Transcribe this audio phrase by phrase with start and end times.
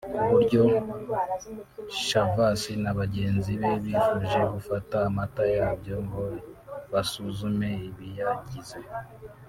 [0.13, 0.61] ku buryo
[2.07, 6.23] Chavas na bagenzi be bifuje gufata amata yabyo ngo
[6.91, 8.79] basuzume ibiyagize